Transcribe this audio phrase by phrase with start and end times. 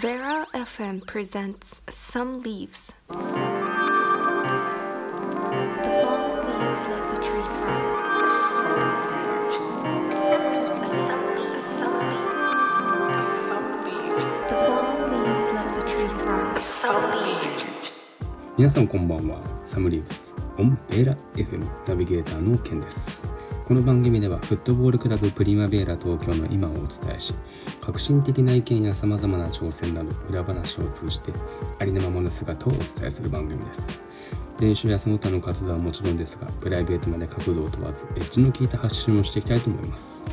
[0.00, 2.94] Vera FM presents Some Leaves.
[3.08, 3.14] The
[6.02, 8.30] fallen leaves let the tree thrive.
[8.30, 9.58] Some leaves.
[9.58, 11.62] Some leaves.
[11.62, 13.28] Some leaves.
[13.46, 14.26] Some leaves.
[14.50, 16.60] The fallen leaves let the tree thrive.
[16.62, 18.10] Some leaves.
[18.56, 23.26] 皆さんこんばんはサムリーブスオンベーラ FM ナビゲーターのケンです
[23.67, 27.33] この番組ではフットボールクラブプリマベーラ東京の今をお伝えし
[27.81, 31.33] 革新的な意見や様々な挑戦など裏話を通じて
[31.79, 33.99] ありのままの姿をお伝えする番組です。
[34.59, 40.23] 練習やその他の活動はもちろんですがプライベートまで角度を問わずエッジの効いた発信をしていきたいと思います、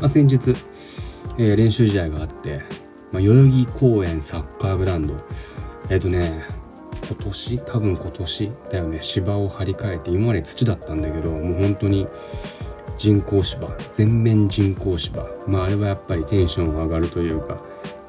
[0.00, 0.56] まあ、先日、
[1.38, 2.60] えー練習試合があって、
[3.12, 5.14] まあ、代々木公園サッカーグランド。
[5.90, 6.42] えっ、とね
[7.06, 7.58] 今年？
[7.64, 8.98] 多分今年だよね。
[9.02, 12.08] 芝を張り替えて今まで土だったんだけどもう本当に
[12.96, 15.26] 人工芝全面人工芝。
[15.46, 17.62] まああれはやっぱりテンション上がるというか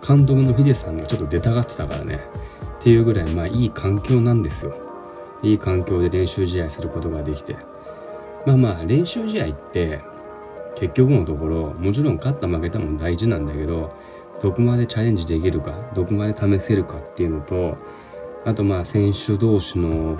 [0.05, 2.19] 監督のヒデさんがちょっと出たがってたからね。
[2.79, 4.75] っていうぐらいまあいい環境なんですよ。
[5.41, 7.55] いい環境で練習試合することができて。
[8.45, 10.01] まあまあ練習試合って
[10.75, 13.95] 結局のところもちろん勝った負けたも大事なんだけど
[14.41, 17.77] どこまでチャレンジできるかどこまで試せるかっていうのと
[18.45, 20.17] あとまあ選手同士の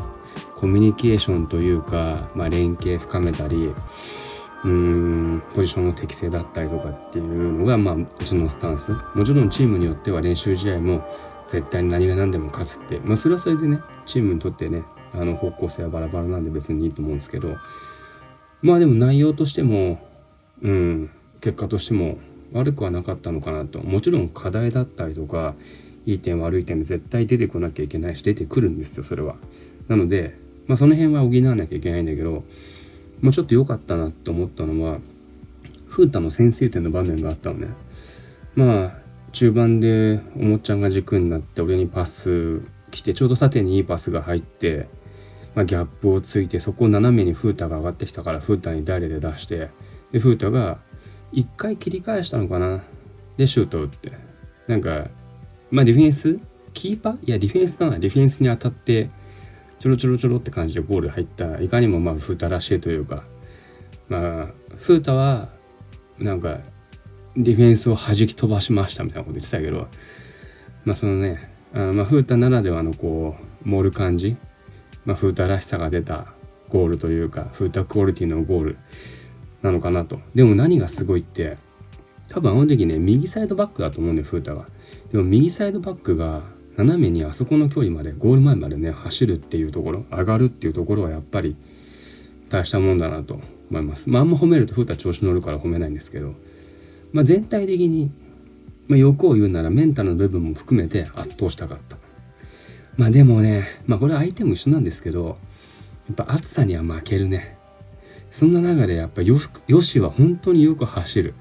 [0.56, 3.76] コミュニケーションというか、まあ、連携深めたり
[4.66, 8.92] うんポジションの適性だったりとかっていうのがまあうちのスタンス。
[9.14, 11.06] もちろんチームによっては練習試合も
[11.48, 13.00] 絶対に何が何でも勝つって。
[13.04, 17.56] まあそれはそれでねチームにとってねあの方向性はバラバラなんで別にいいと思うんですけど。
[18.64, 20.00] まあでも内容としても
[20.64, 22.18] うん結果としても
[22.52, 23.80] 悪くはなかったのかなと。
[23.82, 25.54] もちろん課題だったりとか
[26.08, 29.36] いい点悪い点で絶対出てこなきゃいけないし出てくるんですよそれは。
[29.88, 32.44] なので、まあ、その辺は補わなきゃいけないんだけど
[33.22, 35.00] もうちょっと良かったなって思ったのは
[35.90, 37.68] 風太の先制点の場面があったのね。
[38.56, 38.98] まあ
[39.32, 44.88] 中盤でおもちゃんが軸になって俺にパス来てちょうど縦にいいパスが入って、
[45.56, 49.70] まあ、ギャップをついてそこを斜めに風太が上がってきたから風太に誰で出して
[50.12, 50.80] で風太が
[51.34, 52.82] 一回切り返したのかな？
[53.36, 54.14] でシュート打って。
[54.68, 55.08] なんか
[55.72, 56.40] まあディフェンス？
[56.74, 57.26] キーパー？
[57.28, 58.00] いやディフェンスだな。
[58.00, 59.10] ディフェンスに当たって
[59.80, 61.62] ちょろちょろちょろって感じでゴール入った。
[61.62, 63.24] いかにもまあ風太らしいというか。
[64.08, 64.48] まあ
[64.78, 65.50] 風太は
[66.20, 66.60] なんか
[67.36, 69.88] ディフェンスを弾き飛ばしましたみたいなこと言ってたけど。
[70.86, 74.38] まあそのねあのまあ風太ならではのこう盛る感じ。
[75.06, 76.28] まあ風太らしさが出た
[76.70, 78.78] ゴールというか風太クオリティのゴール
[79.62, 80.20] なのかなと。
[80.34, 81.58] でも何がすごいって
[82.28, 84.66] 多分あの時ね右サイドバックだと思うんだよ風太が
[85.12, 86.44] でも右サイドバックが
[86.78, 91.56] 斜めにあそこの距離までゴール前までね走るっていうところ上がるっていうところはやっぱり
[92.50, 94.10] 大したもんだなと思います。
[94.10, 96.34] まああんま褒めると風太調子乗るから褒めないんですけど
[97.14, 98.12] まあ全体的に、
[98.88, 101.98] まあ、欲を言うならメンタルの部分も含めて圧倒したかった。
[102.98, 105.38] まあでもねまあこれは相手も一緒なんですけど
[106.08, 107.58] やっぱ暑さには負けるね。
[108.30, 109.38] そんな中でやっぱよ
[109.68, 111.36] よしは本当によく走る。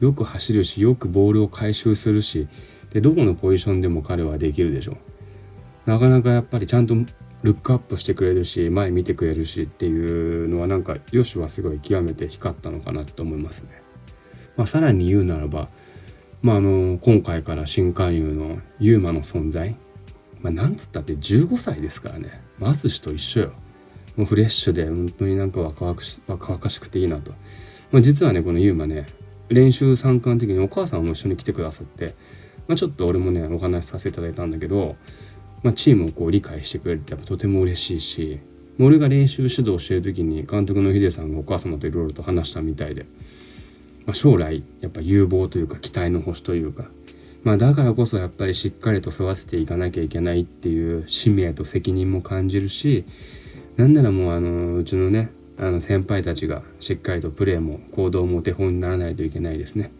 [0.00, 2.48] よく走るしよくボールを回収するし
[2.90, 4.96] でどこのポジションでも彼はできるでしょ
[5.86, 6.94] なかなかやっぱりちゃんと
[7.42, 13.80] ルックアップしてくれるし前見てくれるしっていうのはなんかよしはすごい極めて光ったのかなと思いますね。
[14.56, 15.68] まあ、さらに言うならば、
[16.42, 19.74] まあ、あの今回から新加入のユーマの存在、
[20.42, 23.52] まあ、なんつったって15歳ですからね淳と一緒よ。
[24.16, 27.32] もうフレッシュで本当になんか若々し若々しくていいなと。
[27.90, 29.06] まあ、実はねこのユーマね
[29.48, 32.14] 練習参加の時にお母さんも一緒に来てくださって、
[32.70, 34.94] まあ、ちょっと俺もねお話しさせていただいたんだけど、
[35.64, 38.38] まあ、チームをこう理解してくれてやっぱとても嬉しいし
[38.78, 43.06] 俺が練習指導してる時に監督のヒデさんがお母様といろいろと話したみたいで、
[44.06, 46.86] まあ、将来やっぱ有望というか期待の星というか、
[47.42, 53.04] まあ、だからこそやっぱりしっかりと育てていかなきゃいけないっていう使命と責任も感じるし
[53.78, 59.90] なんならもうあのうちのねあの先輩たちがしっかりとプレーも行動もお手本にならないといけないですね。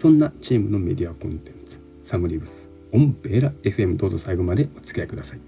[0.00, 5.40] そんなチームのメディアコンテンツサムリブスオンベーラ FM どうぞ最後までお付き合いください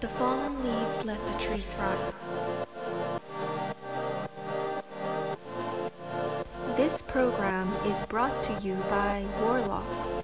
[0.00, 2.14] The fallen leaves let the tree thrive.
[6.76, 10.22] This program is brought to you by Warlocks.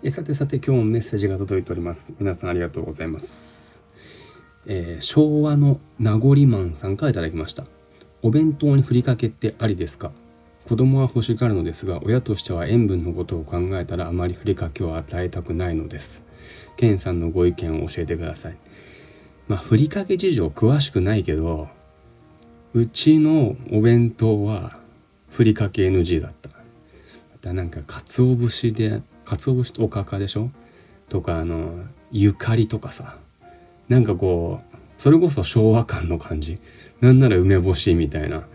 [0.00, 2.12] えさてさて今日もメッセージが届いております。
[2.20, 3.80] 皆さんありがとうございます、
[4.66, 7.64] えー昭和の名残マンさんからいただきました。
[8.22, 10.12] お弁当にふりかけってありですか？
[10.68, 16.22] 子供は欲しがるのですが親としては塩分のことを考えたらあまりふりかけを与えたくないのです。
[16.76, 18.56] ケンさんのご意見を教えてください。
[19.48, 21.68] まあ、ふりかけ事情詳しくないけど、
[22.74, 24.78] うちのお弁当は
[25.30, 26.50] ふりかけ NG だった。
[26.50, 26.56] ま
[27.40, 29.02] たなんか、鰹節で、
[29.36, 30.50] 鰹節とおかかでしょ？
[31.08, 33.18] とか、あの、ゆかりとかさ。
[33.88, 36.58] なんかこう、それこそ昭和感の感じ。
[37.00, 38.46] なんなら梅干しみたいな。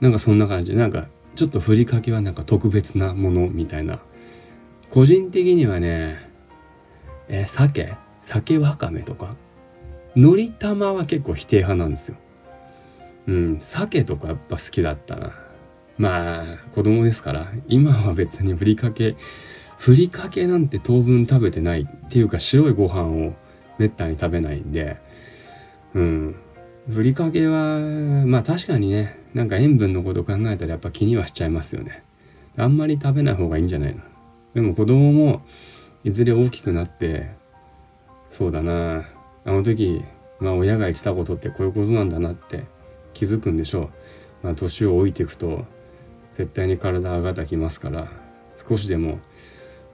[0.00, 0.74] なんかそんな感じ。
[0.74, 4.00] なんか、ちょっとふりかけはなんか特別なものみたいな。
[4.90, 6.30] 個人的にはね、
[7.28, 9.34] えー、鮭鮭わかめとか？
[10.14, 12.16] のり玉は結構否定派なんですよ。
[13.26, 15.32] うん、鮭とかやっぱ好きだったな。
[15.98, 19.16] まあ、子供ですから、今は別にふりかけ、
[19.84, 23.34] ふりかけなんて当分食べてないっていうか白いご飯を
[23.76, 24.96] めったに食べないんで、
[25.92, 26.36] うん。
[26.90, 27.80] ふりかけは、
[28.24, 32.02] まあ確かにね、なんか塩分のこと考えたらやっぱ気にはしちゃいますよね。
[32.56, 34.00] あんまり食べない方がいいんじゃないの？
[34.54, 35.42] でも子供も
[36.02, 37.34] いずれ大きくなって、
[38.30, 39.06] そうだな、
[39.44, 40.02] あの時、
[40.40, 42.64] まあ親が言ってたことってこういうことなんだなって
[43.12, 43.90] 気づくんでしょ
[44.42, 44.46] う。
[44.46, 45.66] まあ年を置いていくと、
[46.38, 48.10] 絶対に体ががたきますから、
[48.66, 49.18] 少しでも、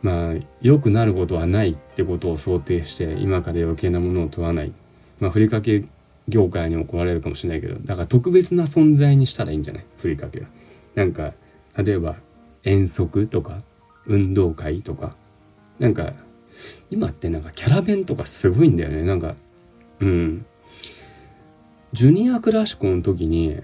[0.02, 4.72] まあ良くなることはないってことを想定して、今から余計なものを問わない。
[5.18, 5.84] まあふりかけ
[6.28, 9.84] 業界に怒られるかもしれないけど、だから特別な存在にしたらいいんじゃない？
[9.98, 10.46] ふりかけは。
[10.94, 11.34] なんか、
[11.76, 12.16] 例えば
[12.64, 13.62] 遠足とか、
[14.06, 15.16] 運動会とか、
[15.78, 16.12] なんか、
[16.90, 19.02] 今ってなんかキャラ弁とかすごいんだよね。
[19.02, 19.34] なんか、
[20.00, 20.46] うん。
[21.92, 23.60] ジュニアクラシコの時に、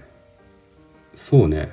[1.15, 1.71] そうね、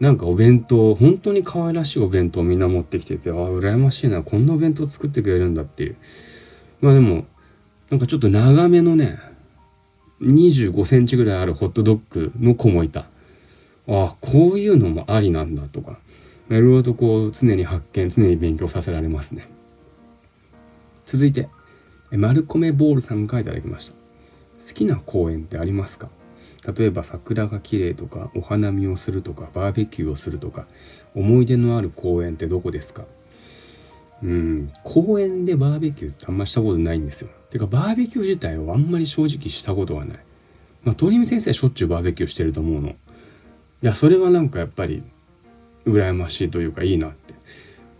[0.00, 5.96] なんかお弁当、本当に可愛らしいお弁当みんな持ってきてて、ああ、羨ましいな、こんなお弁当作ってくれるんだっていう。
[6.80, 7.26] まあでも、
[7.90, 9.18] なんかちょっと長めのね、
[10.20, 13.00] 25センチぐらいあるホットドッグの子もいた。
[13.00, 13.04] あ
[13.86, 15.98] あ、こういうのもありなんだとか、
[16.50, 19.48] いろいろとこう常に発見、常に勉強させられますね。
[21.04, 21.48] 続いて、
[22.10, 23.94] 丸米ボールさんからいただきました。
[23.94, 26.10] 好きな公園ってありますか？
[26.66, 30.66] 例えば桜が綺麗とかお花見をするとかバーベキューをするとか
[31.14, 33.04] 思い出のある公園ってどこですか？
[34.22, 37.28] うん公園でバーベキューってあんましたことないんですよ。
[37.50, 40.18] てかバーベキュー自体はあんまり正直したことがない。
[40.82, 42.88] まあ鳥海先生しょっちゅうバーベキューしてると思うの。
[42.90, 42.94] い
[43.82, 45.02] やそれはなんかやっぱり
[45.84, 47.34] 羨ましいというかいいなって。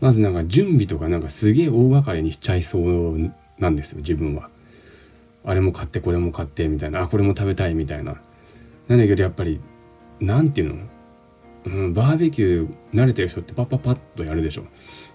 [0.01, 4.49] まずなんか準備とかなんかすげえ大掛かりにしちゃいそうなんですよ自分は。
[5.45, 7.03] あれも買ってこれも買ってみたいな。
[7.03, 8.17] あこれも食べたいみたいな。
[8.89, 9.61] なんだけどやっぱり
[10.21, 10.77] なんていうの？
[11.67, 14.65] うん、バーベキュー慣れてる人ってパッパッパッとやるでしょ。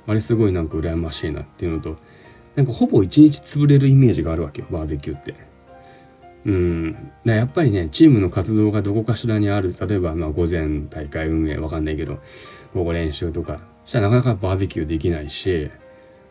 [0.08, 1.98] あれすごいなんか羨ましいなっていうのと、
[2.56, 5.36] なんかほぼ一日潰れるイメージがあるわけよ、バーベキューって。
[6.46, 7.12] うん。
[7.24, 12.20] だやっぱりね、チームの活動がどこかしらにある、例えばまあ午前大会運営わかんないけど、
[12.74, 15.70] 午後練習とか、したらなかなかバーベキューできないし、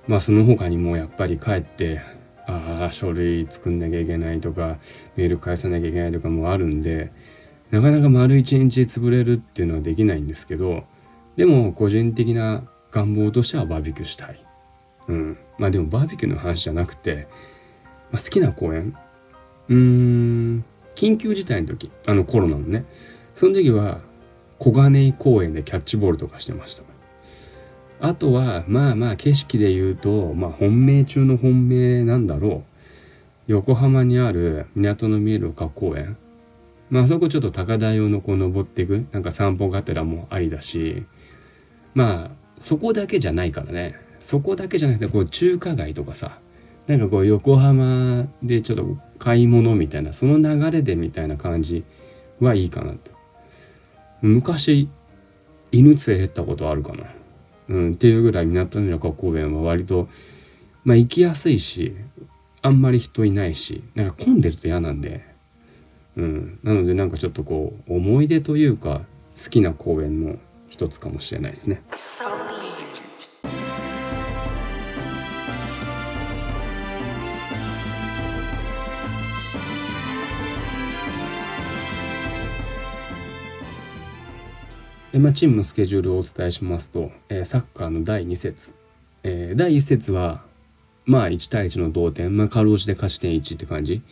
[0.08, 2.00] まあその他にもやっぱり帰って、
[2.48, 4.78] あ、書類作んなきゃいけないとか、
[5.16, 7.12] メール返さなきゃいけないとかもあるんで、
[7.70, 10.84] なかなか丸一日潰れるっていうのはできないんですけど、
[11.36, 14.42] でも個人的な願望としてはバーベキューしたい。
[15.08, 15.38] うん。
[15.58, 17.28] まあでもバーベキューの話じゃなくて、
[18.10, 18.96] まあ、好きな公園
[19.68, 22.86] うーん、緊急事態の時、あのコロナのね、
[23.34, 24.00] その時は
[24.58, 26.97] 小金井公園でキャッチボールとかしてました。
[28.00, 33.52] あとは、まあまあ景色で言うと、まあ本命中の本命なんだろう。
[33.52, 36.16] 横浜にある港の見える丘公園。
[36.90, 41.04] まあそこちょっと高台をのこう登っていく、なんか散歩がてらもありだし、
[41.94, 42.30] まあ
[42.60, 43.96] そこだけじゃないからね。
[44.20, 46.38] そこだけじゃなくて、こう中華街とかさ、
[46.86, 51.84] なんかこう横浜でちょっと買い物みたいな、その流れでみたいな感じ
[52.38, 53.10] はいいかなと。
[54.20, 54.88] 昔、
[55.72, 57.04] 犬連れてったことあるかな。
[57.68, 60.08] うん、っていうぐらい港の中公園は割と、
[60.84, 61.94] まあ行きやすいし、
[62.62, 65.24] あんまり人いないし、なんか混んでると嫌なんで、
[66.16, 66.58] うん。
[66.62, 69.02] なのでなんかちょっとこう、思い出というか、
[69.42, 70.36] 好きな公園の
[70.68, 71.82] 一つかもしれないですね。
[85.14, 88.74] まあ、チームのスケジュールをお伝えしますと、えー、サッカーの第2節、
[89.22, 90.42] えー、第1節は
[91.06, 94.02] まあ1対1の同点、まあ、かろうじて勝ち点1って感じ。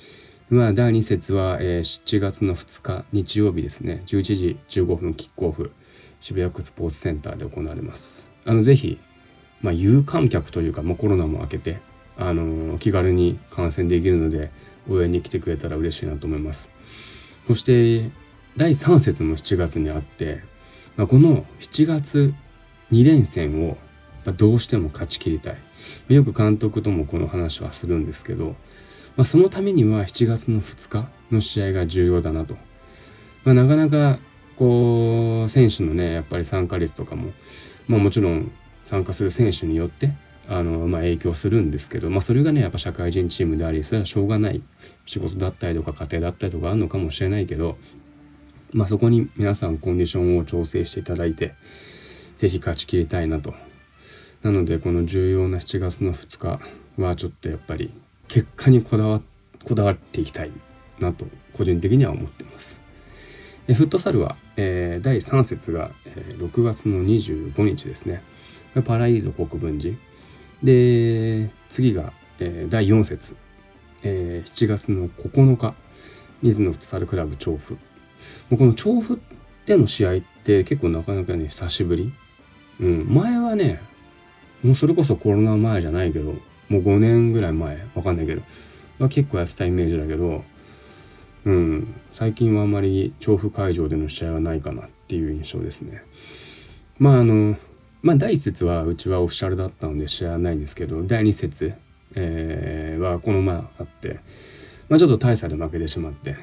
[0.48, 4.02] まあ、第2節は、えー、7月の2日日曜日ですね。
[4.06, 5.72] 11時15分キックオフ。
[6.20, 8.30] 渋谷区スポーツセンターで行われます。
[8.46, 8.98] あのぜひ、
[9.60, 11.80] まあ、有観客というか、まあ、コロナも明けて、
[12.16, 14.50] あのー、気軽に観戦できるので
[14.88, 16.70] 応援に来てくれたら嬉しいなと思います。
[17.46, 18.10] そして
[18.56, 20.42] 第3節も7月にあって、
[20.96, 22.34] まあ、この7月
[22.90, 23.76] 2連戦を
[24.36, 25.56] どうしても勝ち切りたい
[26.08, 28.56] よく監督ともこの話はするんですけど
[29.16, 32.56] まあ、そのためには7月の2日の試合が重要だなと。
[33.44, 34.18] まあ、なかなか
[34.56, 37.32] こう選手のねやっぱり参加率とかも、
[37.88, 38.52] まあ、もちろん
[38.84, 40.12] 参加する選手によって
[40.48, 44.62] あの、まあ、影響するんですけど、まあ、それがねやっぱ社会人チームでありそれはしょうがない
[45.06, 47.78] 仕事だったりとか家庭だったりとかあるのかもしれないけど、
[48.72, 51.54] まあ、そこに皆さんコンディションを調整していただいて
[52.36, 53.54] 是非勝ち切りたいなと。
[54.42, 56.60] なのでこの重要な7月の2日
[57.02, 57.90] はちょっとやっぱり
[58.28, 59.20] 結果にこだわ
[59.64, 60.52] こだわっていきたい
[61.00, 62.80] なと個人的には思ってます。
[63.68, 68.22] えフットサルは、えー、第3節が、えー、6月の25日ですね。
[68.84, 69.96] パライード国分寺。
[70.62, 73.34] で、次が、えー、第4節、
[74.02, 75.74] えー、7月の9日、
[76.42, 77.76] 水野フットサルクラブ調布。
[78.50, 79.20] もうこの調布
[79.66, 82.12] での試合って結構なかなかね、久しぶり。
[82.80, 83.80] うん、前はね、
[84.62, 86.34] もうそれこそコロナ前じゃないけど、
[86.68, 88.42] もう5年ぐらい前、わかんないけど、
[88.98, 90.44] まあ、結構やってたイメージだけど、
[91.44, 96.02] うん、最近はあんまり調布会場での試合はないかなっていう印象ですね。
[96.98, 97.56] まああの、
[98.02, 101.74] まあ第1節はうちはオフィシャルだったので試合はないんですけど、第2節、
[102.14, 104.20] えー、はこのままあって、
[104.88, 106.36] まあちょっと大差で負けてしまって、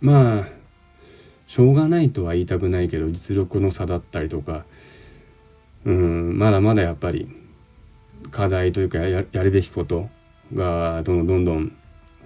[0.00, 0.46] まあ、
[1.50, 4.64] しょうがないとは言いたくないけど、実力の差だったりとか、
[5.84, 7.28] うん、まだまだやっぱり
[8.30, 10.08] 課題というかやるべきこと
[10.54, 11.76] がどんどんどんどん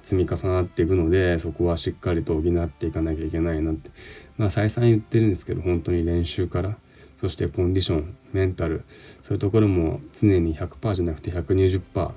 [0.02, 3.90] 積み重なっていくのでそこはしっかりと補っていかなきゃいけないなって。
[4.36, 6.76] まあ再三言ってるんですけど本当に練習から
[7.16, 8.84] そしてコンディションメンタル
[9.22, 12.10] そういうところも常に100%じゃなくて120%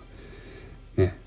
[0.97, 1.17] ね。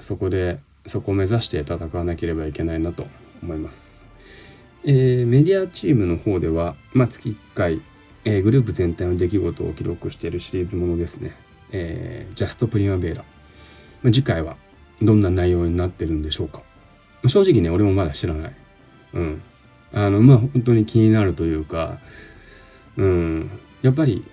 [0.00, 3.06] そこでそこを目指して戦わなければいけないなと
[3.42, 3.89] 思います。
[4.84, 7.82] えー、メディアチームの方では、まあ、月1回、
[8.24, 11.34] えー、グループ全体の出来事を記録しているシリーズものですね。
[11.72, 13.24] えー、ジャストプリマベーラ。
[14.02, 14.56] まあ、次回は
[15.02, 16.62] どんな内容になってるんでしょうか。
[17.26, 18.56] 正直ね、俺もまだ知らない。
[19.14, 19.42] うん。
[19.92, 21.98] あの、まあ、本当に気になるというか、
[22.96, 23.50] うん。
[23.82, 24.24] やっぱり、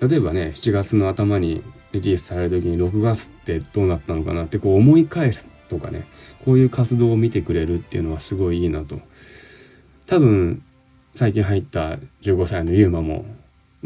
[0.00, 6.06] 例えばね、7月の頭にリリースされる時に6月ってどうなったのかなってこう思い返すとかね、
[6.44, 8.96] こういう活動を見てくれるっていうのはすごいいいなと。
[10.08, 10.62] 多分、
[11.14, 13.26] 最近入った15歳のユーマも、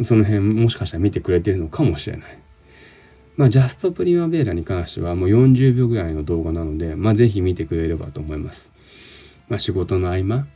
[0.04, 2.38] その辺もしかしたら見てくれてるのかもしれない。
[3.36, 8.70] まあ、ジャストプリマベーラに関してはもう40秒ぐらいの動画なので、まあ、ぜひ見てくれればと思います。
[9.48, 10.46] まあ、仕事の合間、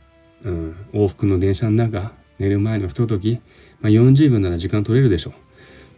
[0.45, 3.41] うん、往復の電車の中、寝る前のひととき、
[3.81, 5.33] まあ、40秒なら時間取れるでしょ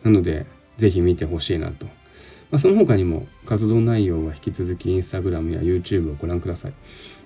[0.03, 0.05] う。
[0.05, 0.47] なので、
[0.77, 1.85] ぜひ見てほしいなと。
[2.51, 6.74] まあ、その他にも活動内容は引き続きインスタグラムや YouTube をご覧ください。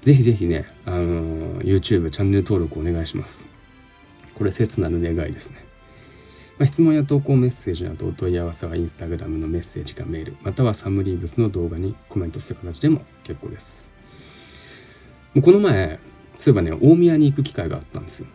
[0.01, 3.45] ぜひぜひね、あのー、YouTube チャンネル登録お願いします。
[4.35, 5.65] これ切なる願いですね。
[6.57, 13.89] まあ、質問や投稿メッセージなどお問い合わせはインスタグラムのメッセージかメール、またはサムリーブスの動画にコメントする形でも結構です。
[15.33, 15.99] もうこの前、
[16.37, 18.27] そういえばね、大宮に行く機会があったんですよ。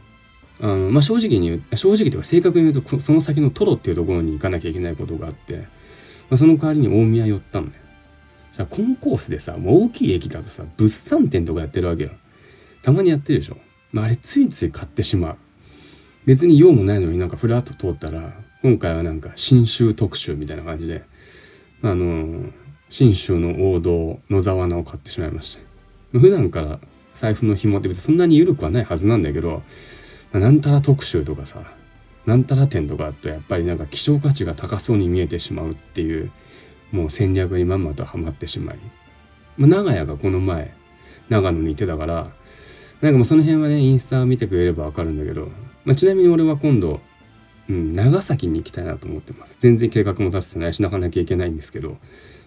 [0.61, 5.69] あのまあ、正直に言う正直というか正確に言うと、その先のトロっていうところに行かなきゃいけないことがあって、
[6.31, 7.73] まあ、その代わりに大宮寄ったのね。
[8.53, 12.11] じゃあ、コンコースでさ、もう大きい駅だとさ、物産展とかやってるわけよ。
[12.83, 13.57] たまにやってるでしょ。
[13.93, 15.37] まあ、あれついつい買ってしまう。
[16.27, 21.05] 別に用もないのになんかふらっと通ったら、今回はなんか新州特集みたいな感じで、
[21.83, 22.51] あの、
[22.91, 25.59] 新州の王道野沢菜を買ってしまいまし
[26.13, 26.19] た。
[26.19, 26.81] 普段から
[27.15, 29.63] 財布の紐って別にそんなに緩くはないはずなんだけど、
[30.33, 31.63] まあ、なんたら特集とかさ、
[32.29, 36.31] なんたら店とかあとやっぱりなんか希少価値が高そうに見えてしまうっていう、
[36.93, 38.79] もう戦略にまんまとはまってしまい。
[39.57, 40.75] まあ、長屋がこの前、
[41.31, 42.31] 長野にいてたから、
[43.01, 45.49] なんかもうその辺はね、インスタ見てくれればわかるんだけど、
[45.87, 47.01] まあ、ちなみに俺は今度、
[47.71, 49.57] うん、長崎に行きたいなと思ってます。
[49.59, 51.97] 全然計画も立ててないし、なかなきゃいけないんですけど、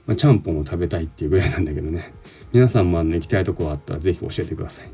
[0.05, 2.13] まあ、ちゃんぽんを食べたいっていうぐらいなんだけどね。
[2.53, 4.91] 皆さんもあの行きたいとこあったらぜひ教えてください。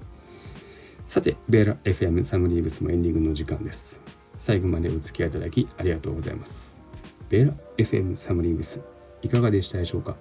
[1.03, 4.06] さて、ベーラ FM サムリーブスもエンディングの時間です。
[4.47, 6.79] 最後までお付き合いいただきありがとうございます。
[7.27, 8.79] ベラ FM サムリングス、
[9.21, 10.15] いかがでしたでしょうか？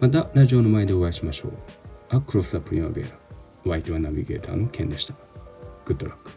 [0.00, 1.52] またラジオの前でお会いしましょう。
[2.08, 3.08] アクロス・ザ・プリマベラ。
[3.64, 5.14] お相手はナビゲーターのケンでした。
[5.84, 6.29] グッドラック。